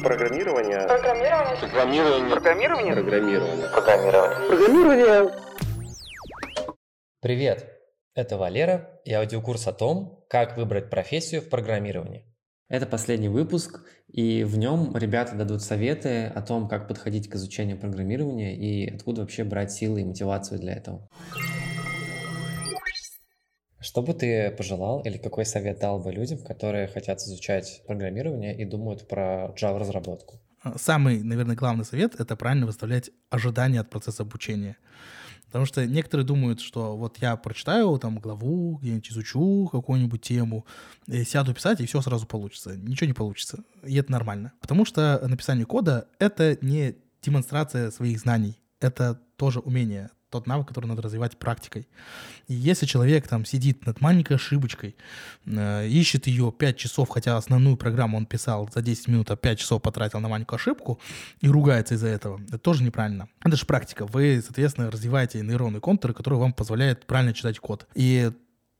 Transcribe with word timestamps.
Программирование. 0.00 0.86
Программирование. 0.86 1.56
Программирование. 1.60 2.30
Программирование. 2.30 2.94
Программирование. 2.94 3.68
Программирование. 3.68 4.48
Программирование. 4.48 5.34
Привет! 7.20 7.68
Это 8.14 8.36
Валера 8.36 9.00
и 9.04 9.12
аудиокурс 9.12 9.66
о 9.68 9.72
том, 9.72 10.24
как 10.28 10.56
выбрать 10.56 10.90
профессию 10.90 11.42
в 11.42 11.48
программировании. 11.48 12.26
Это 12.68 12.86
последний 12.86 13.28
выпуск, 13.28 13.84
и 14.08 14.44
в 14.44 14.56
нем 14.56 14.96
ребята 14.96 15.34
дадут 15.34 15.62
советы 15.62 16.24
о 16.26 16.42
том, 16.42 16.68
как 16.68 16.88
подходить 16.88 17.28
к 17.28 17.34
изучению 17.34 17.78
программирования 17.78 18.56
и 18.56 18.94
откуда 18.94 19.20
вообще 19.20 19.44
брать 19.44 19.72
силы 19.72 20.00
и 20.00 20.04
мотивацию 20.04 20.58
для 20.58 20.74
этого. 20.74 21.08
Что 23.82 24.00
бы 24.00 24.14
ты 24.14 24.50
пожелал 24.52 25.00
или 25.00 25.18
какой 25.18 25.44
совет 25.44 25.80
дал 25.80 25.98
бы 25.98 26.12
людям, 26.12 26.38
которые 26.38 26.86
хотят 26.86 27.18
изучать 27.18 27.82
программирование 27.86 28.56
и 28.56 28.64
думают 28.64 29.08
про 29.08 29.52
Java-разработку? 29.56 30.40
Самый, 30.76 31.22
наверное, 31.22 31.56
главный 31.56 31.84
совет— 31.84 32.14
это 32.20 32.36
правильно 32.36 32.66
выставлять 32.66 33.10
ожидания 33.30 33.80
от 33.80 33.90
процесса 33.90 34.22
обучения. 34.22 34.76
Потому 35.46 35.66
что 35.66 35.84
некоторые 35.84 36.24
думают, 36.24 36.60
что 36.60 36.96
вот 36.96 37.18
я 37.18 37.36
прочитаю 37.36 37.98
там 37.98 38.20
главу, 38.20 38.78
где-нибудь 38.78 39.10
изучу 39.10 39.68
какую-нибудь 39.70 40.22
тему, 40.22 40.64
сяду 41.26 41.52
писать, 41.52 41.80
и 41.80 41.86
все 41.86 42.00
сразу 42.00 42.26
получится. 42.26 42.76
Ничего 42.76 43.08
не 43.08 43.12
получится. 43.12 43.64
И 43.84 43.96
это 43.96 44.12
нормально. 44.12 44.52
Потому 44.60 44.84
что 44.84 45.20
написание 45.26 45.66
кода— 45.66 46.06
это 46.20 46.56
не 46.62 46.94
демонстрация 47.20 47.90
своих 47.90 48.20
знаний. 48.20 48.60
Это 48.80 49.20
тоже 49.36 49.58
умение 49.58 50.10
тот 50.32 50.46
навык, 50.46 50.66
который 50.66 50.86
надо 50.86 51.02
развивать 51.02 51.36
практикой. 51.36 51.86
И 52.48 52.54
если 52.54 52.86
человек 52.86 53.28
там 53.28 53.44
сидит 53.44 53.86
над 53.86 54.00
маленькой 54.00 54.36
ошибочкой, 54.36 54.96
э, 55.46 55.86
ищет 55.88 56.26
ее 56.26 56.50
5 56.50 56.76
часов, 56.76 57.08
хотя 57.10 57.36
основную 57.36 57.76
программу 57.76 58.16
он 58.16 58.26
писал 58.26 58.68
за 58.74 58.82
10 58.82 59.08
минут, 59.08 59.30
а 59.30 59.36
5 59.36 59.58
часов 59.58 59.82
потратил 59.82 60.20
на 60.20 60.28
маленькую 60.28 60.56
ошибку 60.56 60.98
и 61.42 61.48
ругается 61.48 61.94
из-за 61.94 62.08
этого, 62.08 62.40
это 62.48 62.58
тоже 62.58 62.82
неправильно. 62.82 63.28
Это 63.44 63.56
же 63.56 63.66
практика. 63.66 64.06
Вы, 64.06 64.42
соответственно, 64.44 64.90
развиваете 64.90 65.42
нейронные 65.42 65.80
контуры, 65.80 66.14
которые 66.14 66.40
вам 66.40 66.52
позволяют 66.52 67.06
правильно 67.06 67.34
читать 67.34 67.58
код. 67.58 67.86
И 67.94 68.32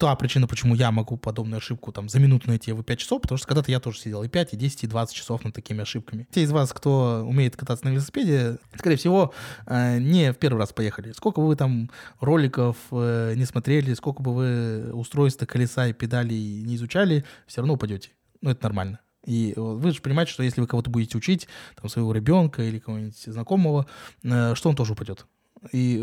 та 0.03 0.17
причина, 0.17 0.49
почему 0.49 0.75
я 0.75 0.91
могу 0.91 1.17
подобную 1.17 1.59
ошибку 1.59 1.93
там 1.93 2.09
за 2.09 2.19
минуту 2.19 2.49
найти, 2.49 2.73
вы 2.73 2.83
5 2.83 2.99
часов, 2.99 3.23
потому 3.23 3.39
что 3.39 3.47
когда-то 3.47 3.71
я 3.71 3.79
тоже 3.79 4.01
сидел 4.01 4.25
и 4.25 4.29
5, 4.29 4.55
и 4.55 4.57
10, 4.57 4.83
и 4.83 4.87
20 4.89 5.15
часов 5.15 5.45
над 5.45 5.55
такими 5.55 5.83
ошибками. 5.83 6.27
Те 6.33 6.43
из 6.43 6.51
вас, 6.51 6.73
кто 6.73 7.25
умеет 7.25 7.55
кататься 7.55 7.85
на 7.85 7.91
велосипеде, 7.91 8.59
скорее 8.77 8.97
всего, 8.97 9.33
э, 9.65 10.01
не 10.01 10.33
в 10.33 10.39
первый 10.39 10.59
раз 10.59 10.73
поехали. 10.73 11.13
Сколько 11.13 11.41
бы 11.41 11.47
вы 11.47 11.55
там 11.55 11.89
роликов 12.19 12.77
э, 12.91 13.35
не 13.37 13.45
смотрели, 13.45 13.95
сколько 13.95 14.25
бы 14.25 14.35
вы 14.35 14.93
устройства, 14.93 15.47
колеса 15.47 15.87
и 15.87 15.93
педали 15.93 16.35
не 16.35 16.75
изучали, 16.75 17.25
все 17.47 17.61
равно 17.61 17.75
упадете. 17.75 18.11
Ну, 18.41 18.51
это 18.51 18.65
нормально. 18.65 18.99
И 19.25 19.55
вы 19.57 19.93
же 19.93 20.03
понимаете, 20.03 20.33
что 20.33 20.43
если 20.43 20.61
вы 20.61 20.67
кого-то 20.67 20.91
будете 20.91 21.17
учить, 21.17 21.47
там, 21.81 21.89
своего 21.89 22.13
ребенка 22.13 22.65
или 22.65 22.81
кого-нибудь 22.81 23.23
знакомого, 23.25 23.87
э, 24.25 24.57
что 24.57 24.69
он 24.69 24.75
тоже 24.75 24.95
упадет. 24.95 25.27
И 25.71 26.01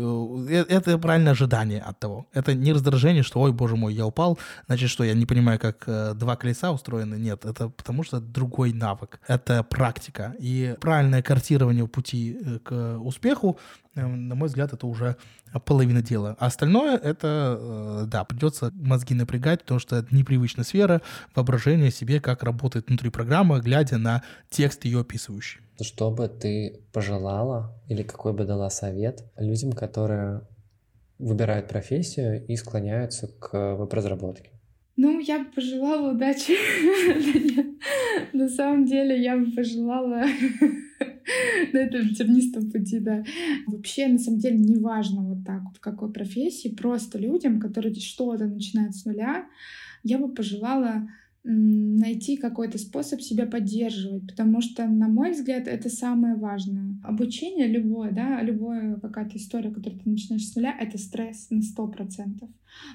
э, 0.48 0.64
это 0.68 0.98
правильное 0.98 1.32
ожидание 1.32 1.80
от 1.80 1.98
того. 1.98 2.26
Это 2.32 2.54
не 2.54 2.72
раздражение, 2.72 3.22
что, 3.22 3.40
ой, 3.40 3.52
боже 3.52 3.76
мой, 3.76 3.94
я 3.94 4.06
упал, 4.06 4.38
значит, 4.66 4.90
что 4.90 5.04
я 5.04 5.14
не 5.14 5.26
понимаю, 5.26 5.58
как 5.58 5.84
э, 5.86 6.14
два 6.14 6.36
колеса 6.36 6.72
устроены. 6.72 7.16
Нет, 7.16 7.44
это 7.44 7.68
потому 7.68 8.02
что 8.02 8.20
другой 8.20 8.72
навык. 8.72 9.20
Это 9.26 9.62
практика. 9.62 10.34
И 10.38 10.76
правильное 10.80 11.22
картирование 11.22 11.86
пути 11.86 12.38
э, 12.40 12.58
к 12.60 12.98
успеху, 12.98 13.58
на 14.06 14.34
мой 14.34 14.48
взгляд, 14.48 14.72
это 14.72 14.86
уже 14.86 15.16
половина 15.64 16.02
дела. 16.02 16.36
А 16.38 16.46
остальное 16.46 16.96
это, 16.96 18.06
да, 18.06 18.24
придется 18.24 18.70
мозги 18.74 19.14
напрягать, 19.14 19.60
потому 19.60 19.80
что 19.80 19.96
это 19.96 20.14
непривычная 20.14 20.64
сфера 20.64 21.02
воображения 21.34 21.90
себе, 21.90 22.20
как 22.20 22.42
работает 22.42 22.88
внутри 22.88 23.10
программы, 23.10 23.60
глядя 23.60 23.98
на 23.98 24.22
текст 24.48 24.84
ее 24.84 25.00
описывающий. 25.00 25.60
Что 25.80 26.10
бы 26.10 26.28
ты 26.28 26.80
пожелала 26.92 27.74
или 27.88 28.02
какой 28.02 28.32
бы 28.32 28.44
дала 28.44 28.68
совет 28.70 29.24
людям, 29.36 29.72
которые 29.72 30.42
выбирают 31.18 31.68
профессию 31.68 32.46
и 32.46 32.56
склоняются 32.56 33.28
к 33.28 33.76
веб-разработке? 33.76 34.50
Ну, 35.02 35.18
я 35.18 35.38
бы 35.38 35.46
пожелала 35.46 36.12
удачи. 36.12 36.58
На 38.34 38.50
самом 38.50 38.84
деле, 38.84 39.18
я 39.18 39.34
бы 39.34 39.50
пожелала 39.50 40.26
на 41.72 41.78
этом 41.78 42.10
тернистом 42.10 42.70
пути, 42.70 42.98
да. 42.98 43.24
Вообще, 43.66 44.08
на 44.08 44.18
самом 44.18 44.40
деле, 44.40 44.58
не 44.58 44.76
важно 44.76 45.22
вот 45.22 45.42
так 45.46 45.62
вот, 45.62 45.78
в 45.78 45.80
какой 45.80 46.12
профессии, 46.12 46.68
просто 46.68 47.18
людям, 47.18 47.60
которые 47.60 47.94
что-то 47.94 48.44
начинают 48.44 48.94
с 48.94 49.06
нуля, 49.06 49.46
я 50.02 50.18
бы 50.18 50.34
пожелала 50.34 51.08
найти 51.42 52.36
какой-то 52.36 52.78
способ 52.78 53.20
себя 53.20 53.46
поддерживать, 53.46 54.26
потому 54.26 54.60
что, 54.60 54.86
на 54.86 55.08
мой 55.08 55.32
взгляд, 55.32 55.68
это 55.68 55.88
самое 55.88 56.36
важное. 56.36 56.98
Обучение 57.02 57.66
любое, 57.66 58.12
да, 58.12 58.42
любая 58.42 58.96
какая-то 58.96 59.36
история, 59.36 59.70
которую 59.70 60.00
ты 60.00 60.10
начинаешь 60.10 60.46
с 60.46 60.54
нуля, 60.54 60.76
это 60.78 60.98
стресс 60.98 61.48
на 61.50 61.62
сто 61.62 61.86
процентов. 61.88 62.50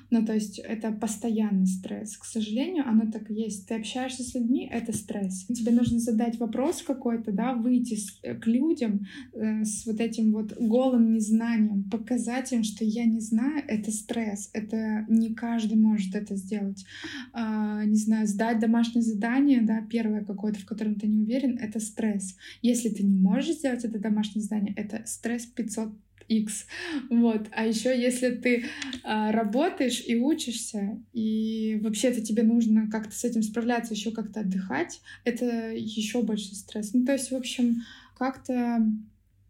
Ну, 0.10 0.26
то 0.26 0.34
есть 0.34 0.60
это 0.60 0.92
постоянный 0.92 1.66
стресс. 1.66 2.18
К 2.18 2.26
сожалению, 2.26 2.88
оно 2.88 3.12
так 3.12 3.30
и 3.30 3.34
есть. 3.34 3.68
Ты 3.68 3.76
общаешься 3.76 4.24
с 4.24 4.34
людьми, 4.34 4.70
это 4.72 4.94
стресс. 4.94 5.46
Тебе 5.46 5.72
нужно 5.72 6.00
задать 6.00 6.40
вопрос 6.40 6.82
какой-то, 6.82 7.32
да, 7.32 7.54
выйти 7.54 7.98
э, 8.24 8.36
к 8.36 8.48
людям 8.48 9.06
э, 9.34 9.64
с 9.64 9.86
вот 9.86 10.00
этим 10.00 10.32
вот 10.32 10.54
голым 10.58 11.14
незнанием, 11.14 11.90
показать 11.90 12.52
им, 12.54 12.64
что 12.64 12.86
я 12.86 13.06
не 13.06 13.20
знаю, 13.20 13.64
это 13.68 13.92
стресс. 13.92 14.50
Это 14.54 15.06
не 15.10 15.34
каждый 15.34 15.78
может 15.78 16.16
это 16.16 16.36
сделать. 16.36 16.86
А, 17.34 17.84
не 17.86 17.98
знаю, 17.98 18.28
сдать 18.36 18.60
домашнее 18.60 19.02
задание, 19.02 19.62
да, 19.62 19.82
первое 19.90 20.24
какое-то, 20.24 20.60
в 20.60 20.66
котором 20.66 20.96
ты 20.96 21.08
не 21.08 21.22
уверен, 21.24 21.58
это 21.58 21.80
стресс. 21.80 22.36
Если 22.62 22.90
ты 22.90 23.04
не 23.04 23.18
можешь 23.18 23.56
сделать 23.56 23.86
это 23.86 23.98
домашнее 23.98 24.44
задание, 24.44 24.74
это 24.76 25.04
стресс 25.06 25.46
500 25.46 25.94
X. 26.28 26.66
Вот. 27.10 27.48
А 27.52 27.66
еще 27.66 27.90
если 27.90 28.32
ты 28.32 28.66
а, 29.04 29.32
работаешь 29.32 30.04
и 30.06 30.16
учишься, 30.18 31.00
и 31.14 31.80
вообще-то 31.82 32.22
тебе 32.22 32.44
нужно 32.44 32.90
как-то 32.90 33.16
с 33.16 33.24
этим 33.24 33.42
справляться, 33.42 33.94
еще 33.94 34.12
как-то 34.12 34.42
отдыхать, 34.42 35.02
это 35.24 35.72
еще 35.72 36.24
больше 36.24 36.56
стресс. 36.56 36.94
Ну, 36.94 37.06
то 37.06 37.14
есть, 37.14 37.32
в 37.32 37.36
общем, 37.36 37.84
как-то 38.18 38.86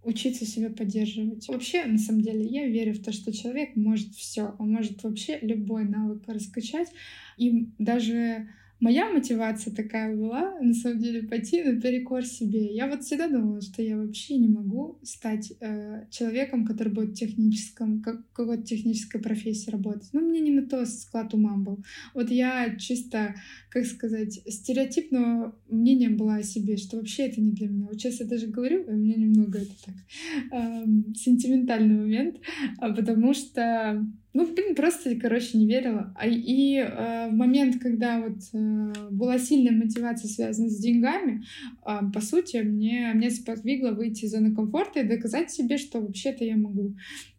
учиться 0.04 0.46
себя 0.46 0.70
поддерживать. 0.70 1.48
Вообще, 1.48 1.86
на 1.86 1.98
самом 1.98 2.22
деле, 2.22 2.46
я 2.46 2.68
верю 2.68 2.94
в 2.94 3.04
то, 3.04 3.12
что 3.12 3.34
человек 3.34 3.76
может 3.76 4.14
все, 4.14 4.56
он 4.60 4.72
может 4.72 5.02
вообще 5.04 5.40
любой 5.42 5.86
навык 5.86 6.24
раскачать, 6.28 6.90
и 7.38 7.70
даже 7.80 8.48
Моя 8.82 9.10
мотивация 9.10 9.74
такая 9.74 10.16
была, 10.16 10.60
на 10.60 10.74
самом 10.74 11.00
деле, 11.00 11.24
пойти 11.24 11.64
на 11.64 11.80
перекор 11.80 12.26
себе. 12.26 12.76
Я 12.76 12.88
вот 12.88 13.04
всегда 13.04 13.30
думала, 13.30 13.62
что 13.62 13.82
я 13.82 13.98
вообще 13.98 14.36
не 14.38 14.50
могу 14.50 15.00
стать 15.02 15.54
э, 15.62 16.08
человеком, 16.12 16.66
который 16.66 16.92
будет 16.92 17.12
в 17.12 17.14
техническом, 17.14 18.02
как, 18.02 18.30
какой-то 18.34 18.64
технической 18.64 19.22
профессии 19.22 19.72
работать. 19.72 20.10
Ну, 20.12 20.20
мне 20.20 20.42
не 20.42 20.52
на 20.52 20.68
то 20.68 20.86
склад 20.86 21.34
ума 21.34 21.56
был. 21.56 21.84
Вот 22.14 22.30
я 22.30 22.76
чисто, 22.78 23.36
как 23.70 23.86
сказать, 23.86 24.42
стереотипного 24.46 25.58
мнения 25.70 26.10
была 26.10 26.36
о 26.36 26.44
себе, 26.44 26.76
что 26.76 26.98
вообще 26.98 27.28
это 27.28 27.40
не 27.40 27.52
для 27.52 27.70
меня. 27.70 27.88
Вот 27.88 28.02
сейчас 28.02 28.20
я 28.20 28.26
даже 28.26 28.48
говорю, 28.48 28.84
и 28.84 28.92
у 28.92 28.98
меня 28.98 29.16
немного 29.16 29.60
это 29.60 29.72
так 29.86 29.96
э, 30.52 30.86
сентиментальный 31.16 31.96
момент, 31.96 32.42
а 32.80 32.94
потому 32.94 33.34
что 33.34 34.06
ну, 34.36 34.46
блин, 34.54 34.76
просто, 34.76 35.16
короче, 35.16 35.58
не 35.58 35.66
верила. 35.66 36.14
А, 36.18 36.28
и 36.28 36.76
э, 36.76 37.30
в 37.30 37.34
момент, 37.34 37.82
когда 37.82 38.20
вот 38.20 38.40
э, 38.52 39.10
была 39.10 39.40
сильная 39.40 39.72
мотивация, 39.72 40.28
связанная 40.28 40.70
с 40.70 40.78
деньгами, 40.78 41.46
э, 41.86 42.00
по 42.14 42.20
сути, 42.20 42.58
мне, 42.58 43.14
мне 43.16 43.30
сподвигло 43.30 43.92
выйти 43.92 44.26
из 44.26 44.32
зоны 44.32 44.54
комфорта 44.54 45.00
и 45.00 45.08
доказать 45.08 45.52
себе, 45.52 45.78
что 45.78 46.02
вообще-то 46.02 46.44
я 46.44 46.58
могу. 46.58 46.98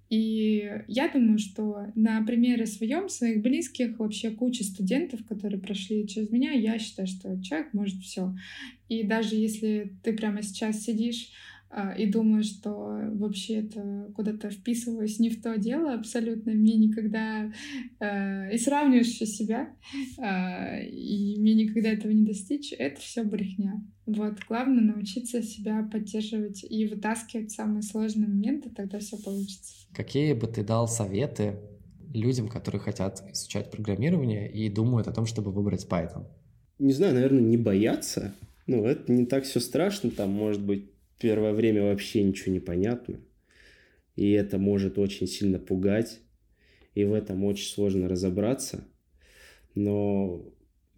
И 0.09 0.71
я 0.89 1.09
думаю, 1.09 1.39
что 1.39 1.89
на 1.97 2.25
примере 2.25 2.65
своем, 2.65 3.11
своих 3.11 3.43
близких, 3.43 3.99
вообще 3.99 4.31
куча 4.31 4.65
студентов, 4.65 5.21
которые 5.29 5.61
прошли 5.61 6.09
через 6.09 6.31
меня, 6.31 6.53
я 6.53 6.79
считаю, 6.79 7.09
что 7.09 7.39
человек 7.43 7.75
может 7.75 8.01
все. 8.01 8.35
И 8.89 9.03
даже 9.03 9.35
если 9.35 9.93
ты 10.03 10.15
прямо 10.15 10.43
сейчас 10.43 10.83
сидишь 10.83 11.29
и 11.99 12.07
думаю, 12.07 12.43
что 12.43 12.71
вообще 13.15 13.61
это 13.61 14.11
куда-то 14.15 14.51
вписываюсь 14.51 15.19
не 15.19 15.31
в 15.31 15.43
то 15.43 15.57
дело 15.59 15.95
абсолютно. 15.95 16.53
Мне 16.53 16.77
никогда... 16.77 17.53
Э, 18.01 18.55
и 18.55 18.59
сравниваешь 18.59 19.09
себя, 19.09 19.71
э, 20.19 20.87
и 20.87 21.41
мне 21.41 21.55
никогда 21.55 21.91
этого 21.91 22.13
не 22.13 22.25
достичь. 22.25 22.73
Это 22.73 23.01
все 23.01 23.25
брехня. 23.25 23.83
Вот, 24.07 24.39
главное 24.49 24.95
научиться 24.95 25.43
себя 25.43 25.89
поддерживать 25.91 26.65
и 26.65 26.87
вытаскивать 26.87 27.51
самые 27.51 27.83
сложные 27.83 28.29
моменты, 28.29 28.71
тогда 28.71 29.01
все 29.01 29.17
получится. 29.19 29.73
Какие 29.93 30.33
бы 30.33 30.47
ты 30.47 30.63
дал 30.63 30.87
советы 30.87 31.57
людям, 32.15 32.49
которые 32.49 32.81
хотят 32.81 33.23
изучать 33.33 33.71
программирование 33.71 34.51
и 34.51 34.71
думают 34.71 35.09
о 35.09 35.13
том, 35.13 35.27
чтобы 35.27 35.51
выбрать 35.51 35.87
Python? 35.89 36.27
Не 36.79 36.93
знаю, 36.93 37.15
наверное, 37.15 37.41
не 37.41 37.57
бояться. 37.57 38.35
Ну, 38.67 38.85
это 38.85 39.13
не 39.13 39.27
так 39.27 39.45
все 39.45 39.61
страшно, 39.61 40.11
там, 40.11 40.31
может 40.31 40.63
быть, 40.63 40.91
первое 41.19 41.53
время 41.53 41.83
вообще 41.83 42.23
ничего 42.23 42.53
не 42.53 42.61
понятно. 42.61 43.21
И 44.17 44.31
это 44.31 44.59
может 44.59 44.99
очень 44.99 45.27
сильно 45.27 45.59
пугать. 45.59 46.21
И 46.95 47.05
в 47.05 47.13
этом 47.13 47.45
очень 47.45 47.69
сложно 47.69 48.09
разобраться. 48.09 48.87
Но 49.75 50.43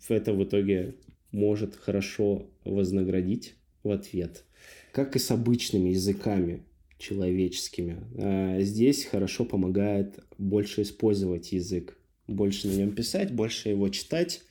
это 0.08 0.32
в 0.32 0.44
итоге 0.44 0.94
может 1.32 1.74
хорошо 1.74 2.50
вознаградить. 2.64 3.54
в 3.84 3.90
ответ. 3.90 4.44
Как 4.92 5.14
и 5.14 5.20
с 5.20 5.30
обычными 5.30 5.90
языками 5.90 6.64
человеческими. 6.98 7.96
А 8.18 8.60
здесь 8.60 9.04
хорошо 9.04 9.44
помогает 9.44 10.18
больше 10.36 10.82
использовать 10.82 11.52
язык, 11.52 11.96
больше 12.26 12.66
на 12.66 12.72
нем 12.72 12.92
писать, 12.92 13.32
больше 13.32 13.68
его 13.68 13.88
читать, 13.88 14.42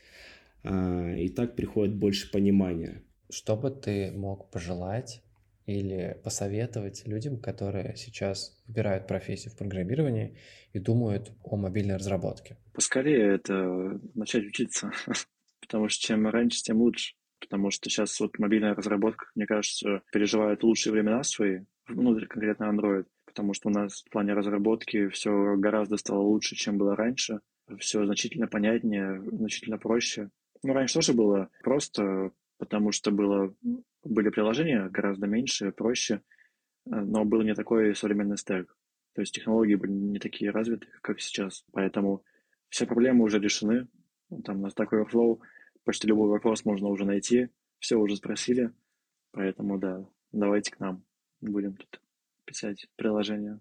а, 0.64 1.14
и 1.14 1.28
так 1.28 1.56
приходит 1.56 1.96
больше 1.96 2.32
понимания. 2.32 3.04
Что 3.30 3.58
бы 3.58 3.70
ты 3.70 4.12
мог 4.12 4.50
пожелать 4.50 5.22
или 5.68 6.20
посоветовать 6.24 7.06
людям, 7.06 7.38
которые 7.40 7.96
сейчас 7.98 8.58
выбирают 8.68 9.06
профессию 9.06 9.54
в 9.54 9.58
программировании 9.58 10.38
и 10.74 10.80
думают 10.80 11.32
о 11.44 11.58
мобильной 11.58 11.98
разработке? 11.98 12.58
Поскорее 12.74 13.36
это 13.36 14.00
начать 14.16 14.46
учиться, 14.46 14.92
потому 15.62 15.90
что 15.90 16.08
чем 16.08 16.28
раньше, 16.28 16.64
тем 16.64 16.78
лучше. 16.82 17.14
Потому 17.40 17.70
что 17.70 17.90
сейчас 17.90 18.20
вот 18.20 18.40
мобильная 18.40 18.74
разработка, 18.74 19.28
мне 19.36 19.46
кажется, 19.46 20.02
переживает 20.12 20.64
лучшие 20.64 20.94
времена 20.94 21.22
свои, 21.22 21.60
ну, 21.88 22.18
конкретно 22.28 22.64
Android, 22.64 23.06
потому 23.26 23.54
что 23.54 23.70
у 23.70 23.72
нас 23.72 24.04
в 24.04 24.10
плане 24.10 24.34
разработки 24.34 25.10
все 25.10 25.56
гораздо 25.58 25.98
стало 25.98 26.22
лучше, 26.22 26.56
чем 26.56 26.78
было 26.78 26.96
раньше. 26.96 27.42
Все 27.78 28.04
значительно 28.06 28.48
понятнее, 28.48 29.22
значительно 29.22 29.78
проще. 29.78 30.32
Ну, 30.64 30.74
раньше 30.74 30.96
тоже 30.96 31.14
было 31.14 31.50
просто, 31.62 32.32
потому 32.58 32.92
что 32.92 33.12
было, 33.12 33.54
были 34.08 34.30
приложения 34.30 34.90
гораздо 34.90 35.28
меньше, 35.28 35.72
проще, 35.72 36.16
э, 36.16 36.20
но 36.90 37.26
был 37.26 37.42
не 37.42 37.54
такой 37.54 37.96
современный 37.96 38.38
стек. 38.38 38.76
То 39.14 39.22
есть 39.22 39.34
технологии 39.34 39.76
были 39.76 39.92
не 39.92 40.20
такие 40.20 40.52
развитые, 40.52 40.92
как 41.02 41.20
сейчас. 41.20 41.66
Поэтому 41.72 42.24
все 42.70 42.86
проблемы 42.86 43.24
уже 43.24 43.40
решены. 43.40 43.88
Там 44.44 44.62
на 44.62 44.68
Stack 44.68 44.90
Overflow 44.92 45.40
почти 45.84 46.08
любой 46.08 46.30
вопрос 46.30 46.66
можно 46.66 46.88
уже 46.90 47.06
найти. 47.06 47.50
Все 47.80 47.96
уже 47.96 48.16
спросили. 48.16 48.72
Поэтому 49.32 49.80
да, 49.80 50.06
давайте 50.32 50.72
к 50.72 50.80
нам. 50.80 51.04
Будем 51.42 51.76
тут 51.76 52.02
писать 52.46 52.88
приложение. 52.96 53.60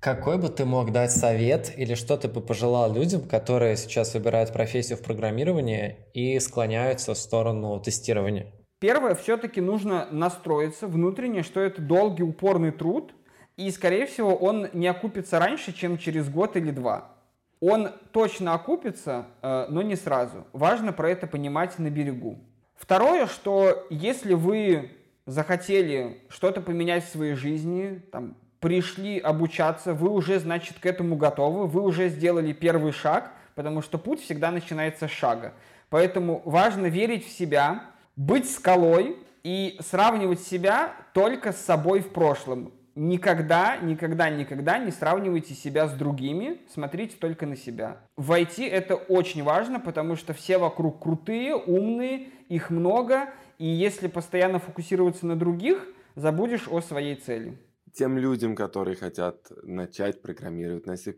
Какой 0.00 0.36
бы 0.36 0.48
ты 0.48 0.64
мог 0.64 0.90
дать 0.92 1.12
совет 1.12 1.72
или 1.78 1.94
что 1.94 2.16
ты 2.16 2.28
бы 2.28 2.40
пожелал 2.40 2.92
людям, 2.92 3.26
которые 3.28 3.76
сейчас 3.76 4.14
выбирают 4.14 4.52
профессию 4.52 4.98
в 4.98 5.02
программировании 5.02 5.96
и 6.12 6.38
склоняются 6.40 7.14
в 7.14 7.18
сторону 7.18 7.80
тестирования? 7.80 8.52
Первое, 8.82 9.14
все-таки 9.14 9.60
нужно 9.60 10.08
настроиться 10.10 10.88
внутренне, 10.88 11.44
что 11.44 11.60
это 11.60 11.80
долгий 11.80 12.24
упорный 12.24 12.72
труд, 12.72 13.14
и, 13.56 13.70
скорее 13.70 14.06
всего, 14.06 14.34
он 14.34 14.70
не 14.72 14.88
окупится 14.88 15.38
раньше, 15.38 15.72
чем 15.72 15.98
через 15.98 16.28
год 16.28 16.56
или 16.56 16.72
два. 16.72 17.12
Он 17.60 17.90
точно 18.10 18.54
окупится, 18.54 19.26
э, 19.40 19.66
но 19.68 19.82
не 19.82 19.94
сразу. 19.94 20.48
Важно 20.52 20.92
про 20.92 21.10
это 21.10 21.28
понимать 21.28 21.78
на 21.78 21.90
берегу. 21.90 22.40
Второе, 22.74 23.28
что 23.28 23.86
если 23.88 24.34
вы 24.34 24.90
захотели 25.26 26.20
что-то 26.28 26.60
поменять 26.60 27.04
в 27.04 27.12
своей 27.12 27.34
жизни, 27.34 28.02
там, 28.10 28.34
пришли 28.58 29.20
обучаться, 29.20 29.94
вы 29.94 30.10
уже, 30.10 30.40
значит, 30.40 30.80
к 30.80 30.86
этому 30.86 31.14
готовы, 31.14 31.68
вы 31.68 31.82
уже 31.82 32.08
сделали 32.08 32.52
первый 32.52 32.90
шаг, 32.90 33.30
потому 33.54 33.80
что 33.80 33.96
путь 33.96 34.22
всегда 34.22 34.50
начинается 34.50 35.06
с 35.06 35.12
шага. 35.12 35.52
Поэтому 35.88 36.42
важно 36.44 36.86
верить 36.86 37.24
в 37.24 37.30
себя, 37.30 37.91
быть 38.16 38.50
скалой 38.50 39.16
и 39.42 39.78
сравнивать 39.80 40.40
себя 40.40 40.94
только 41.14 41.52
с 41.52 41.58
собой 41.58 42.00
в 42.00 42.10
прошлом. 42.10 42.72
Никогда, 42.94 43.78
никогда, 43.78 44.28
никогда 44.28 44.78
не 44.78 44.90
сравнивайте 44.90 45.54
себя 45.54 45.88
с 45.88 45.92
другими, 45.92 46.60
смотрите 46.72 47.16
только 47.18 47.46
на 47.46 47.56
себя. 47.56 48.02
В 48.16 48.32
IT 48.32 48.68
это 48.68 48.96
очень 48.96 49.42
важно, 49.42 49.80
потому 49.80 50.14
что 50.14 50.34
все 50.34 50.58
вокруг 50.58 51.02
крутые, 51.02 51.56
умные, 51.56 52.28
их 52.48 52.68
много, 52.68 53.30
и 53.58 53.66
если 53.66 54.08
постоянно 54.08 54.58
фокусироваться 54.58 55.26
на 55.26 55.36
других, 55.36 55.86
забудешь 56.16 56.68
о 56.68 56.82
своей 56.82 57.16
цели 57.16 57.58
тем 57.92 58.18
людям, 58.18 58.56
которые 58.56 58.96
хотят 58.96 59.52
начать 59.62 60.22
программировать 60.22 60.86
на 60.86 60.96
C++, 60.96 61.14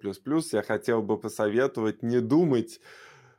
я 0.52 0.62
хотел 0.62 1.02
бы 1.02 1.19
посоветовать 1.19 2.02
не 2.02 2.20
думать, 2.20 2.81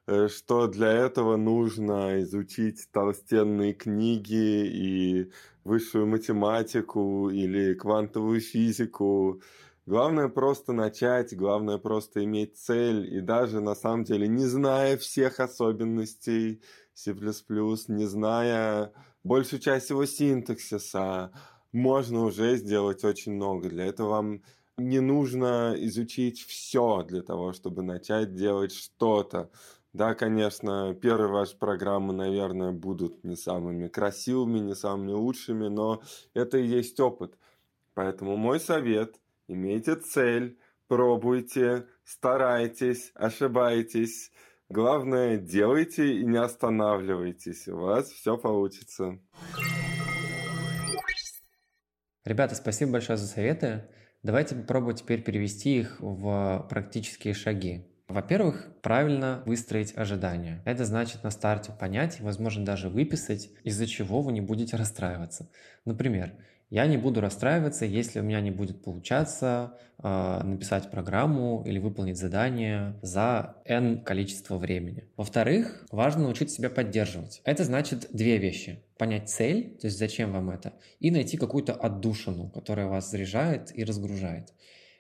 что 0.08 0.68
для 0.68 0.92
этого 0.92 1.36
нужно 1.36 2.22
изучить 2.22 2.88
толстенные 2.92 3.74
книги 3.74 4.66
и 4.66 5.32
высшую 5.64 6.06
математику 6.08 7.30
или 7.30 7.74
квантовую 7.74 8.40
физику. 8.40 9.42
Главное 9.88 10.30
просто 10.30 10.74
начать, 10.74 11.36
главное 11.36 11.78
просто 11.78 12.24
иметь 12.24 12.58
цель, 12.58 13.16
и 13.16 13.22
даже 13.22 13.62
на 13.62 13.76
самом 13.76 14.04
деле 14.04 14.28
не 14.28 14.46
зная 14.46 14.98
всех 14.98 15.40
особенностей 15.40 16.62
C++, 16.94 17.14
не 17.14 18.06
зная 18.06 18.94
большую 19.24 19.60
часть 19.60 19.90
его 19.90 20.06
синтаксиса, 20.06 21.32
можно 21.72 22.24
уже 22.24 22.56
сделать 22.58 23.04
очень 23.04 23.34
много. 23.34 23.70
Для 23.70 23.86
этого 23.86 24.10
вам 24.10 24.42
не 24.78 25.00
нужно 25.00 25.76
изучить 25.78 26.42
все 26.42 27.04
для 27.04 27.22
того, 27.22 27.54
чтобы 27.54 27.84
начать 27.84 28.34
делать 28.34 28.74
что-то. 28.74 29.52
Да, 29.96 30.14
конечно, 30.14 30.94
первые 30.94 31.30
ваши 31.30 31.58
программы, 31.58 32.12
наверное, 32.12 32.74
будут 32.74 33.24
не 33.24 33.38
самыми 33.38 33.88
красивыми, 33.88 34.60
не 34.60 34.76
самыми 34.76 35.14
лучшими, 35.14 35.70
но 35.70 36.02
это 36.34 36.58
и 36.58 36.68
есть 36.68 37.00
опыт. 37.00 37.38
Поэтому 37.94 38.36
мой 38.36 38.60
совет– 38.60 39.16
имейте 39.48 39.96
цель, 39.96 40.60
пробуйте, 40.90 41.88
старайтесь, 42.04 43.14
ошибайтесь. 43.16 44.34
Главное, 44.68 45.38
делайте 45.38 46.16
и 46.20 46.26
не 46.26 46.40
останавливайтесь. 46.40 47.70
У 47.70 47.78
вас 47.78 48.10
все 48.10 48.38
получится. 48.38 49.18
Ребята, 52.26 52.56
спасибо 52.56 52.92
большое 52.92 53.18
за 53.18 53.28
советы. 53.28 53.88
Давайте 54.24 54.56
попробуем 54.56 54.98
теперь 54.98 55.24
перевести 55.24 55.80
их 55.80 56.02
в 56.02 56.68
практические 56.70 57.34
шаги. 57.34 57.95
Во-первых, 58.08 58.70
правильно 58.82 59.42
выстроить 59.46 59.98
ожидания. 59.98 60.62
Это 60.66 60.86
значит 60.86 61.24
на 61.24 61.32
старте 61.32 61.72
понять 61.72 62.20
возможно, 62.22 62.64
даже 62.64 62.90
выписать, 62.90 63.50
из-за 63.64 63.88
чего 63.88 64.22
вы 64.22 64.32
не 64.32 64.42
будете 64.42 64.78
расстраиваться. 64.78 65.50
Например, 65.86 66.34
я 66.70 66.88
не 66.88 66.98
буду 66.98 67.22
расстраиваться, 67.22 67.86
если 67.86 68.20
у 68.20 68.24
меня 68.24 68.42
не 68.42 68.52
будет 68.52 68.84
получаться 68.84 69.78
э, 70.04 70.42
написать 70.44 70.90
программу 70.90 71.64
или 71.66 71.78
выполнить 71.78 72.18
задание 72.18 72.98
за 73.02 73.56
n 73.66 74.04
количество 74.04 74.58
времени. 74.58 75.06
Во-вторых, 75.16 75.86
важно 75.92 76.24
научиться 76.24 76.56
себя 76.56 76.70
поддерживать. 76.70 77.42
Это 77.44 77.64
значит 77.64 78.08
две 78.12 78.38
вещи. 78.38 78.84
Понять 78.98 79.30
цель, 79.30 79.78
то 79.80 79.88
есть 79.88 80.00
зачем 80.00 80.32
вам 80.32 80.50
это, 80.50 80.74
и 81.00 81.12
найти 81.12 81.38
какую-то 81.38 81.74
отдушину, 81.74 82.50
которая 82.50 82.88
вас 82.88 83.12
заряжает 83.12 83.72
и 83.78 83.84
разгружает. 83.84 84.54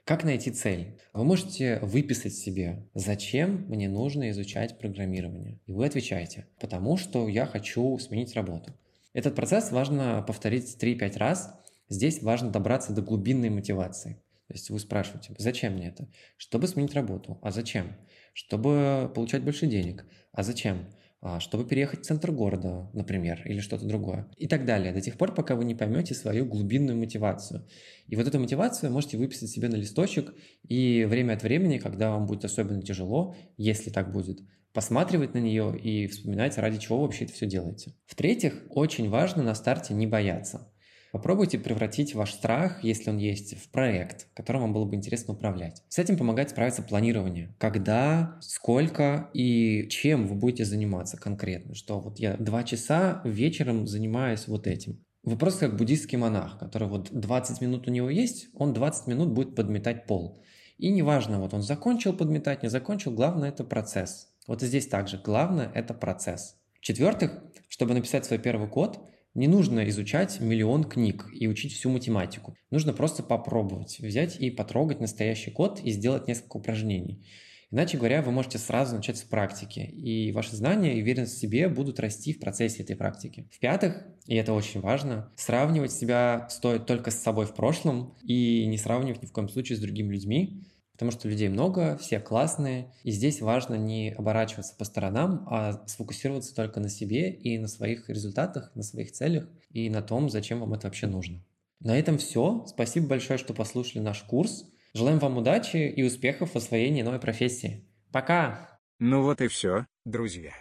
Как 0.05 0.23
найти 0.23 0.51
цель? 0.51 0.99
Вы 1.13 1.23
можете 1.23 1.79
выписать 1.81 2.35
себе, 2.35 2.87
зачем 2.93 3.65
мне 3.67 3.89
нужно 3.89 4.29
изучать 4.29 4.77
программирование. 4.77 5.59
И 5.65 5.71
вы 5.71 5.87
отвечаете, 5.87 6.45
потому 6.59 6.95
что 6.95 7.27
я 7.27 7.47
хочу 7.47 7.97
сменить 7.97 8.35
работу. 8.35 8.71
Этот 9.13 9.33
процесс 9.33 9.71
важно 9.71 10.21
повторить 10.21 10.77
3-5 10.79 11.17
раз. 11.17 11.59
Здесь 11.89 12.21
важно 12.21 12.51
добраться 12.51 12.93
до 12.93 13.01
глубинной 13.01 13.49
мотивации. 13.49 14.21
То 14.47 14.53
есть 14.53 14.69
вы 14.69 14.77
спрашиваете, 14.79 15.33
зачем 15.39 15.73
мне 15.73 15.87
это? 15.87 16.07
Чтобы 16.37 16.67
сменить 16.67 16.93
работу. 16.93 17.39
А 17.41 17.49
зачем? 17.49 17.97
Чтобы 18.33 19.11
получать 19.15 19.41
больше 19.41 19.65
денег. 19.65 20.05
А 20.33 20.43
зачем? 20.43 20.85
А, 21.21 21.39
чтобы 21.39 21.65
переехать 21.65 22.01
в 22.01 22.03
центр 22.03 22.31
города, 22.31 22.89
например, 22.93 23.41
или 23.45 23.59
что-то 23.59 23.85
другое. 23.85 24.29
И 24.37 24.47
так 24.47 24.65
далее, 24.65 24.93
до 24.93 25.01
тех 25.01 25.17
пор, 25.17 25.33
пока 25.33 25.55
вы 25.55 25.65
не 25.65 25.73
поймете 25.73 26.13
свою 26.13 26.45
глубинную 26.45 26.97
мотивацию. 26.97 27.67
И 28.07 28.15
вот 28.15 28.27
эту 28.27 28.39
мотивацию 28.39 28.91
можете 28.91 29.17
выписать 29.17 29.49
себе 29.49 29.67
на 29.67 29.75
листочек, 29.75 30.35
и 30.67 31.05
время 31.05 31.33
от 31.33 31.43
времени, 31.43 31.79
когда 31.79 32.11
вам 32.11 32.27
будет 32.27 32.45
особенно 32.45 32.81
тяжело, 32.81 33.35
если 33.57 33.89
так 33.89 34.11
будет, 34.11 34.41
посматривать 34.71 35.33
на 35.33 35.39
нее 35.39 35.75
и 35.77 36.05
вспоминать, 36.07 36.57
ради 36.57 36.77
чего 36.77 37.01
вообще 37.01 37.23
это 37.23 37.33
все 37.33 37.47
делаете. 37.47 37.95
В-третьих, 38.05 38.61
очень 38.69 39.09
важно 39.09 39.41
на 39.41 39.55
старте 39.55 39.93
не 39.93 40.05
бояться. 40.05 40.71
Попробуйте 41.15 41.57
превратить 41.57 42.13
ваш 42.13 42.33
страх, 42.33 42.83
если 42.83 43.09
он 43.09 43.15
есть, 43.19 43.57
в 43.57 43.69
проект, 43.69 44.27
которым 44.33 44.63
вам 44.63 44.73
было 44.73 44.83
бы 44.83 44.95
интересно 44.95 45.33
управлять. 45.33 45.81
С 45.87 45.97
этим 45.97 46.17
помогает 46.17 46.49
справиться 46.49 46.83
планирование. 46.83 47.55
Когда, 47.57 48.37
сколько 48.41 49.29
и 49.33 49.87
чем 49.87 50.27
вы 50.27 50.35
будете 50.35 50.65
заниматься 50.65 51.15
конкретно. 51.15 51.73
Что 51.73 52.01
вот 52.01 52.19
я 52.19 52.35
два 52.35 52.65
часа 52.65 53.21
вечером 53.23 53.87
занимаюсь 53.87 54.49
вот 54.49 54.67
этим. 54.67 55.05
Вы 55.23 55.37
просто 55.37 55.69
как 55.69 55.77
буддийский 55.77 56.17
монах, 56.17 56.59
который 56.59 56.89
вот 56.89 57.09
20 57.13 57.61
минут 57.61 57.87
у 57.87 57.91
него 57.91 58.09
есть, 58.09 58.49
он 58.53 58.73
20 58.73 59.07
минут 59.07 59.29
будет 59.29 59.55
подметать 59.55 60.07
пол. 60.07 60.43
И 60.77 60.91
неважно, 60.91 61.39
вот 61.39 61.53
он 61.53 61.61
закончил 61.61 62.11
подметать, 62.11 62.61
не 62.61 62.67
закончил, 62.69 63.11
главное 63.11 63.47
это 63.47 63.63
процесс. 63.63 64.33
Вот 64.47 64.63
и 64.63 64.65
здесь 64.65 64.87
также. 64.87 65.17
Главное– 65.17 65.71
это 65.73 65.93
процесс. 65.93 66.57
В-четвертых, 66.73 67.41
чтобы 67.69 67.93
написать 67.93 68.25
свой 68.25 68.37
первый 68.37 68.67
код, 68.67 68.99
не 69.35 69.47
нужно 69.47 69.87
изучать 69.89 70.39
миллион 70.39 70.85
книг 70.85 71.29
и 71.33 71.47
учить 71.47 71.73
всю 71.73 71.89
математику. 71.89 72.55
Нужно 72.71 72.93
просто 72.93 73.21
попробовать, 73.21 73.99
взять 73.99 74.39
и 74.39 74.49
потрогать 74.49 75.01
настоящий 75.01 75.51
код 75.51 75.81
и 75.83 75.91
сделать 75.91 76.27
несколько 76.27 76.57
упражнений. 76.57 77.23
Иначе 77.71 77.97
говоря, 77.97 78.21
вы 78.21 78.31
можете 78.31 78.57
сразу 78.57 78.95
начать 78.95 79.17
с 79.17 79.23
практики, 79.23 79.79
и 79.79 80.31
ваши 80.31 80.55
знания 80.55 80.97
и 80.97 81.01
уверенность 81.01 81.35
в 81.35 81.39
себе 81.39 81.67
будут 81.67 81.99
расти 81.99 82.31
в 82.31 82.39
процессе 82.39 82.83
этой 82.83 82.95
практики. 82.95 83.49
В-пятых, 83.51 84.05
и 84.25 84.35
это 84.35 84.53
очень 84.53 84.79
важно, 84.79 85.29
сравнивать 85.35 85.91
себя 85.91 86.47
стоит 86.49 86.85
только 86.85 87.11
с 87.11 87.21
собой 87.21 87.45
в 87.45 87.53
прошлом 87.53 88.15
и 88.23 88.65
не 88.67 88.77
сравнивать 88.77 89.21
ни 89.21 89.25
в 89.25 89.33
коем 89.33 89.49
случае 89.49 89.77
с 89.77 89.81
другими 89.81 90.13
людьми, 90.13 90.63
потому 90.95 91.11
что 91.11 91.27
людей 91.27 91.49
много, 91.49 91.97
все 91.97 92.21
классные, 92.21 92.93
и 93.03 93.11
здесь 93.11 93.41
важно 93.41 93.75
не 93.75 94.13
оборачиваться 94.17 94.73
по 94.77 94.85
сторонам, 94.85 95.45
а 95.51 95.85
сфокусироваться 95.87 96.55
только 96.55 96.79
на 96.79 96.87
себе 96.87 97.29
и 97.29 97.59
на 97.59 97.67
своих 97.67 98.09
результатах, 98.09 98.73
на 98.75 98.81
своих 98.81 99.11
целях 99.11 99.45
и 99.71 99.89
на 99.89 100.01
том, 100.01 100.29
зачем 100.29 100.61
вам 100.61 100.73
это 100.73 100.87
вообще 100.87 101.07
нужно. 101.07 101.43
На 101.81 101.99
этом 101.99 102.17
все. 102.17 102.65
Спасибо 102.67 103.07
большое, 103.07 103.37
что 103.37 103.53
послушали 103.53 104.01
наш 104.01 104.23
курс. 104.23 104.65
Желаем 104.93 105.19
вам 105.19 105.37
удачи 105.37 105.75
и 105.75 106.03
успехов 106.03 106.51
в 106.51 106.55
освоении 106.55 107.01
новой 107.01 107.19
профессии. 107.19 107.85
Пока! 108.13 108.79
Ну 108.97 109.23
вот 109.23 109.41
и 109.41 109.49
все, 109.49 109.85
друзья. 110.05 110.53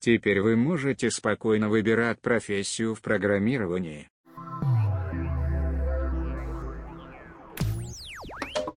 Теперь 0.00 0.42
вы 0.42 0.56
можете 0.56 1.10
спокойно 1.10 1.70
выбирать 1.70 2.20
профессию 2.20 2.94
в 2.94 3.00
программировании. 3.00 4.08